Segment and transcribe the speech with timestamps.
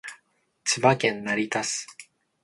[0.63, 1.85] 千葉県成田市